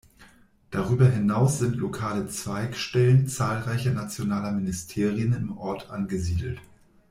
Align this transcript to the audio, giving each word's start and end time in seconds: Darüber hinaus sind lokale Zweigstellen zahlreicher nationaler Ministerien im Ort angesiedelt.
Darüber 0.71 1.05
hinaus 1.07 1.59
sind 1.59 1.75
lokale 1.75 2.27
Zweigstellen 2.27 3.27
zahlreicher 3.27 3.91
nationaler 3.91 4.51
Ministerien 4.51 5.31
im 5.33 5.55
Ort 5.59 5.91
angesiedelt. 5.91 6.59